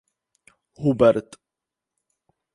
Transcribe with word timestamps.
Hubert. 0.79 1.37